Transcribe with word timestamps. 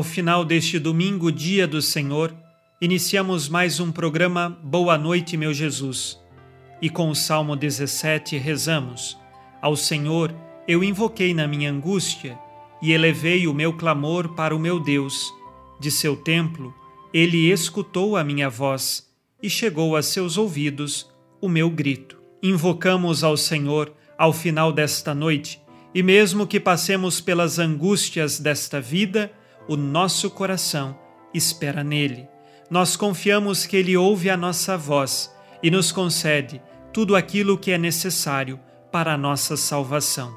Ao 0.00 0.04
final 0.04 0.46
deste 0.46 0.78
domingo, 0.78 1.30
dia 1.30 1.66
do 1.66 1.82
Senhor, 1.82 2.34
iniciamos 2.80 3.50
mais 3.50 3.80
um 3.80 3.92
programa 3.92 4.48
Boa 4.62 4.96
Noite, 4.96 5.36
meu 5.36 5.52
Jesus. 5.52 6.18
E 6.80 6.88
com 6.88 7.10
o 7.10 7.14
Salmo 7.14 7.54
17 7.54 8.38
rezamos: 8.38 9.18
Ao 9.60 9.76
Senhor 9.76 10.34
eu 10.66 10.82
invoquei 10.82 11.34
na 11.34 11.46
minha 11.46 11.70
angústia 11.70 12.38
e 12.80 12.92
elevei 12.92 13.46
o 13.46 13.52
meu 13.52 13.74
clamor 13.74 14.30
para 14.30 14.56
o 14.56 14.58
meu 14.58 14.80
Deus. 14.80 15.30
De 15.78 15.90
seu 15.90 16.16
templo, 16.16 16.74
ele 17.12 17.52
escutou 17.52 18.16
a 18.16 18.24
minha 18.24 18.48
voz 18.48 19.06
e 19.42 19.50
chegou 19.50 19.94
a 19.96 20.02
seus 20.02 20.38
ouvidos 20.38 21.10
o 21.42 21.46
meu 21.46 21.68
grito. 21.68 22.16
Invocamos 22.42 23.22
ao 23.22 23.36
Senhor 23.36 23.92
ao 24.16 24.32
final 24.32 24.72
desta 24.72 25.14
noite, 25.14 25.60
e 25.94 26.02
mesmo 26.02 26.46
que 26.46 26.58
passemos 26.58 27.20
pelas 27.20 27.58
angústias 27.58 28.40
desta 28.40 28.80
vida, 28.80 29.30
o 29.70 29.76
nosso 29.76 30.28
coração 30.28 30.98
espera 31.32 31.84
nele. 31.84 32.28
Nós 32.68 32.96
confiamos 32.96 33.66
que 33.66 33.76
ele 33.76 33.96
ouve 33.96 34.28
a 34.28 34.36
nossa 34.36 34.76
voz 34.76 35.32
e 35.62 35.70
nos 35.70 35.92
concede 35.92 36.60
tudo 36.92 37.14
aquilo 37.14 37.56
que 37.56 37.70
é 37.70 37.78
necessário 37.78 38.58
para 38.90 39.14
a 39.14 39.16
nossa 39.16 39.56
salvação. 39.56 40.36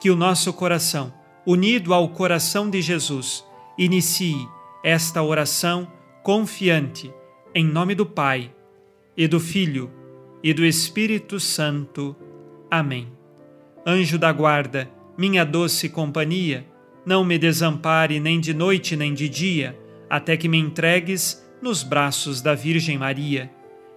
Que 0.00 0.10
o 0.10 0.14
nosso 0.14 0.52
coração, 0.52 1.12
unido 1.44 1.92
ao 1.92 2.10
coração 2.10 2.70
de 2.70 2.80
Jesus, 2.80 3.44
inicie 3.76 4.48
esta 4.84 5.20
oração 5.20 5.90
confiante 6.22 7.12
em 7.52 7.66
nome 7.66 7.96
do 7.96 8.06
Pai, 8.06 8.54
e 9.16 9.26
do 9.26 9.40
Filho, 9.40 9.90
e 10.40 10.54
do 10.54 10.64
Espírito 10.64 11.40
Santo. 11.40 12.14
Amém. 12.70 13.12
Anjo 13.84 14.20
da 14.20 14.30
guarda, 14.30 14.88
minha 15.18 15.44
doce 15.44 15.88
companhia, 15.88 16.64
não 17.04 17.24
me 17.24 17.38
desampare 17.38 18.20
nem 18.20 18.40
de 18.40 18.54
noite 18.54 18.96
nem 18.96 19.12
de 19.12 19.28
dia, 19.28 19.78
até 20.08 20.36
que 20.36 20.48
me 20.48 20.58
entregues 20.58 21.42
nos 21.60 21.82
braços 21.82 22.40
da 22.40 22.54
Virgem 22.54 22.98
Maria. 22.98 23.50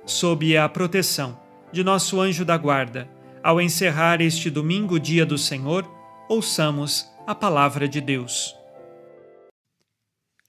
Sob 0.05 0.55
a 0.55 0.67
proteção 0.69 1.39
de 1.71 1.83
nosso 1.83 2.19
anjo 2.19 2.45
da 2.45 2.57
guarda, 2.57 3.09
ao 3.43 3.61
encerrar 3.61 4.21
este 4.21 4.49
domingo, 4.49 4.99
dia 4.99 5.25
do 5.25 5.37
Senhor, 5.37 5.89
ouçamos 6.29 7.05
a 7.27 7.35
palavra 7.35 7.87
de 7.87 8.01
Deus. 8.01 8.55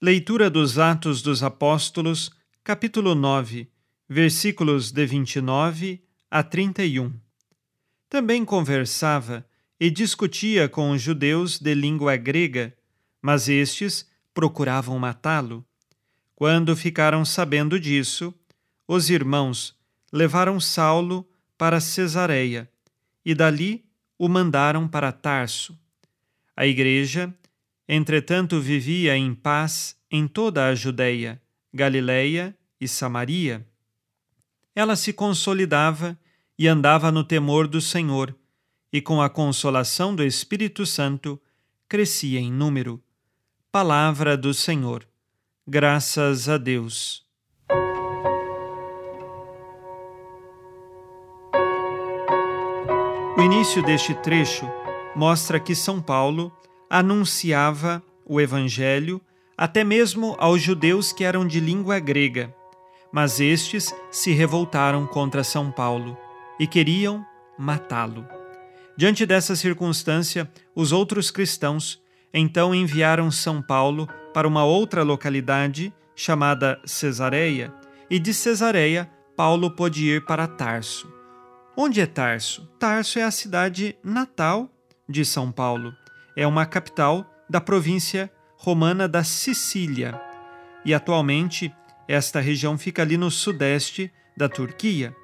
Leitura 0.01 0.49
dos 0.49 0.77
Atos 0.77 1.21
dos 1.21 1.41
Apóstolos, 1.41 2.31
capítulo 2.63 3.15
9, 3.15 3.67
versículos 4.07 4.91
de 4.91 5.05
29 5.05 6.03
a 6.29 6.43
31. 6.43 7.13
Também 8.09 8.45
conversava 8.45 9.46
e 9.79 9.89
discutia 9.89 10.67
com 10.67 10.91
os 10.91 11.01
judeus 11.01 11.59
de 11.59 11.73
língua 11.73 12.15
grega, 12.15 12.75
mas 13.21 13.47
estes 13.47 14.09
procuravam 14.33 14.97
matá-lo. 14.97 15.65
Quando 16.35 16.75
ficaram 16.75 17.25
sabendo 17.25 17.79
disso, 17.79 18.33
os 18.87 19.09
irmãos 19.09 19.75
levaram 20.11 20.59
Saulo 20.59 21.27
para 21.57 21.79
Cesareia 21.79 22.69
e 23.25 23.33
dali 23.33 23.85
o 24.17 24.27
mandaram 24.27 24.87
para 24.87 25.11
Tarso. 25.11 25.77
A 26.55 26.65
igreja, 26.65 27.33
entretanto, 27.87 28.59
vivia 28.59 29.15
em 29.15 29.33
paz 29.33 29.95
em 30.09 30.27
toda 30.27 30.67
a 30.67 30.75
Judéia 30.75 31.41
Galileia 31.73 32.57
e 32.79 32.87
Samaria. 32.87 33.67
Ela 34.73 34.95
se 34.95 35.13
consolidava 35.13 36.17
e 36.57 36.67
andava 36.67 37.11
no 37.11 37.23
temor 37.23 37.67
do 37.67 37.79
Senhor, 37.79 38.35
e 38.97 39.01
com 39.01 39.21
a 39.21 39.29
consolação 39.29 40.15
do 40.15 40.23
Espírito 40.23 40.83
Santo 40.83 41.39
crescia 41.87 42.39
em 42.39 42.51
número. 42.51 42.99
Palavra 43.71 44.35
do 44.35 44.55
Senhor. 44.55 45.07
Graças 45.67 46.49
a 46.49 46.57
Deus. 46.57 47.23
O 53.37 53.41
início 53.43 53.83
deste 53.83 54.15
trecho 54.15 54.65
mostra 55.15 55.59
que 55.59 55.75
São 55.75 56.01
Paulo 56.01 56.51
anunciava 56.89 58.01
o 58.25 58.41
Evangelho 58.41 59.21
até 59.55 59.83
mesmo 59.83 60.35
aos 60.39 60.59
judeus 60.59 61.11
que 61.11 61.23
eram 61.23 61.45
de 61.45 61.59
língua 61.59 61.99
grega. 61.99 62.51
Mas 63.11 63.39
estes 63.39 63.93
se 64.09 64.31
revoltaram 64.31 65.05
contra 65.05 65.43
São 65.43 65.71
Paulo 65.71 66.17
e 66.59 66.65
queriam 66.65 67.23
matá-lo. 67.59 68.25
Diante 68.97 69.27
dessa 69.27 69.55
circunstância, 69.55 70.51
os 70.75 70.91
outros 70.91 71.29
cristãos 71.29 72.01
então 72.33 72.73
enviaram 72.73 73.29
São 73.29 73.61
Paulo 73.61 74.09
para 74.33 74.47
uma 74.47 74.65
outra 74.65 75.03
localidade 75.03 75.93
chamada 76.15 76.81
Cesareia, 76.83 77.71
e 78.09 78.17
de 78.17 78.33
Cesareia 78.33 79.09
Paulo 79.35 79.69
pôde 79.69 80.03
ir 80.07 80.25
para 80.25 80.47
Tarso. 80.47 81.07
Onde 81.75 82.01
é 82.01 82.07
Tarso? 82.07 82.67
Tarso 82.79 83.19
é 83.19 83.23
a 83.23 83.29
cidade 83.29 83.95
natal 84.03 84.67
de 85.07 85.23
São 85.23 85.51
Paulo. 85.51 85.93
É 86.35 86.47
uma 86.47 86.65
capital 86.65 87.23
da 87.47 87.61
província 87.61 88.31
romana 88.55 89.07
da 89.07 89.23
Sicília, 89.23 90.19
e 90.83 90.91
atualmente 90.91 91.71
esta 92.07 92.39
região 92.39 92.79
fica 92.79 93.03
ali 93.03 93.15
no 93.15 93.29
sudeste 93.29 94.11
da 94.35 94.49
Turquia. 94.49 95.15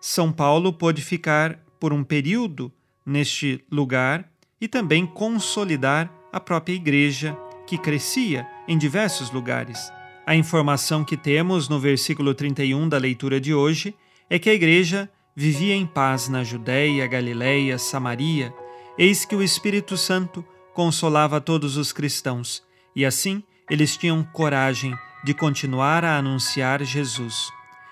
São 0.00 0.30
Paulo 0.30 0.72
pôde 0.72 1.02
ficar 1.02 1.58
por 1.80 1.92
um 1.92 2.04
período 2.04 2.72
neste 3.04 3.64
lugar 3.70 4.28
e 4.60 4.68
também 4.68 5.06
consolidar 5.06 6.10
a 6.32 6.40
própria 6.40 6.74
igreja 6.74 7.36
que 7.66 7.76
crescia 7.76 8.46
em 8.68 8.78
diversos 8.78 9.30
lugares. 9.30 9.92
A 10.26 10.36
informação 10.36 11.04
que 11.04 11.16
temos 11.16 11.68
no 11.68 11.80
versículo 11.80 12.34
31 12.34 12.88
da 12.88 12.98
leitura 12.98 13.40
de 13.40 13.52
hoje 13.52 13.94
é 14.30 14.38
que 14.38 14.48
a 14.48 14.54
igreja 14.54 15.10
vivia 15.34 15.74
em 15.74 15.86
paz 15.86 16.28
na 16.28 16.44
Judéia, 16.44 17.06
Galiléia, 17.06 17.78
Samaria. 17.78 18.54
Eis 18.96 19.24
que 19.24 19.34
o 19.34 19.42
Espírito 19.42 19.96
Santo 19.96 20.44
consolava 20.72 21.40
todos 21.40 21.76
os 21.76 21.92
cristãos, 21.92 22.62
e 22.94 23.04
assim 23.04 23.42
eles 23.68 23.96
tinham 23.96 24.22
coragem 24.22 24.94
de 25.24 25.34
continuar 25.34 26.04
a 26.04 26.16
anunciar 26.16 26.82
Jesus. 26.82 27.50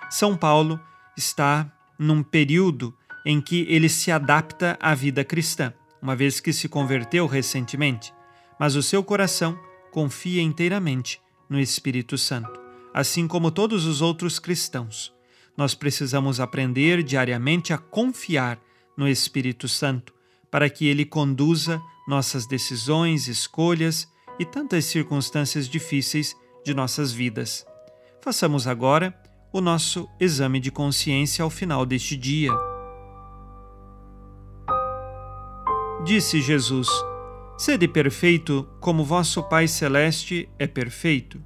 São 0.09 0.37
Paulo 0.37 0.81
está 1.17 1.71
num 1.99 2.23
período 2.23 2.95
em 3.25 3.41
que 3.41 3.67
ele 3.69 3.89
se 3.89 4.11
adapta 4.11 4.79
à 4.81 4.95
vida 4.95 5.25
cristã, 5.25 5.73
uma 6.01 6.17
vez 6.17 6.41
que 6.41 6.53
se 6.53 6.69
converteu 6.69 7.27
recentemente, 7.27 8.13
mas 8.59 8.77
o 8.77 8.83
seu 8.83 9.03
coração 9.03 9.59
confia 9.91 10.43
inteiramente 10.43 11.21
no 11.49 11.59
Espírito 11.59 12.17
Santo, 12.17 12.61
assim 12.95 13.27
como 13.27 13.51
todos 13.51 13.87
os 13.87 14.01
outros 14.01 14.39
cristãos. 14.39 15.13
Nós 15.57 15.75
precisamos 15.75 16.41
aprender 16.41 17.03
diariamente 17.03 17.73
a 17.73 17.79
confiar 17.79 18.59
no 18.97 19.09
Espírito 19.09 19.69
Santo 19.69 20.15
para 20.51 20.69
que 20.69 20.87
ele 20.87 21.05
conduza 21.05 21.81
nossas 22.09 22.47
decisões, 22.47 23.29
escolhas 23.29 24.09
e 24.39 24.45
tantas 24.45 24.87
circunstâncias 24.87 25.69
difíceis 25.69 26.35
de 26.65 26.75
nossas 26.75 27.13
vidas. 27.13 27.65
Façamos 28.21 28.67
agora 28.67 29.15
o 29.53 29.61
nosso 29.61 30.09
exame 30.19 30.61
de 30.61 30.71
consciência 30.71 31.43
ao 31.43 31.51
final 31.51 31.85
deste 31.85 32.17
dia. 32.17 32.53
Disse 36.05 36.41
Jesus: 36.41 36.89
Sede 37.59 37.87
perfeito, 37.87 38.67
como 38.81 39.05
vosso 39.05 39.43
Pai 39.43 39.69
Celeste 39.69 40.49
é 40.59 40.67
perfeito. 40.67 41.43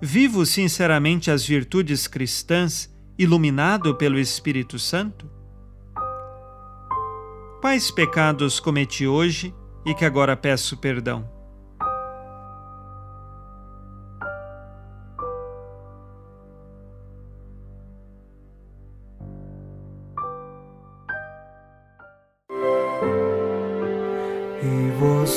Vivo 0.00 0.44
sinceramente 0.44 1.30
as 1.30 1.44
virtudes 1.44 2.06
cristãs, 2.06 2.92
iluminado 3.18 3.94
pelo 3.94 4.18
Espírito 4.18 4.78
Santo? 4.78 5.30
Quais 7.60 7.90
pecados 7.90 8.60
cometi 8.60 9.06
hoje 9.06 9.54
e 9.84 9.94
que 9.94 10.04
agora 10.04 10.36
peço 10.36 10.76
perdão? 10.76 11.37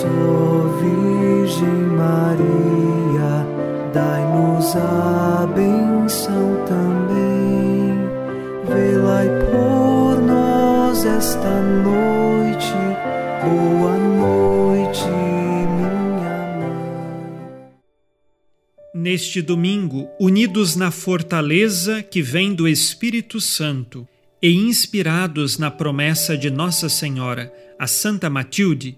Virgem 0.07 1.87
Maria, 1.97 3.45
dai-nos 3.93 4.75
a 4.75 5.47
benção 5.55 6.65
também. 6.65 7.31
Por 9.51 10.21
nós 10.21 11.05
esta 11.05 11.61
noite. 11.61 12.73
Boa 13.43 13.97
noite, 13.97 15.05
minha 15.05 16.57
mãe. 16.57 17.71
Neste 18.93 19.41
domingo, 19.41 20.09
unidos 20.19 20.75
na 20.75 20.89
fortaleza 20.89 22.01
que 22.01 22.21
vem 22.21 22.53
do 22.53 22.67
Espírito 22.67 23.39
Santo 23.39 24.07
e 24.41 24.51
inspirados 24.51 25.57
na 25.57 25.69
promessa 25.69 26.37
de 26.37 26.49
Nossa 26.49 26.89
Senhora, 26.89 27.53
a 27.77 27.85
Santa 27.85 28.29
Matilde, 28.29 28.97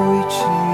心 0.31 0.70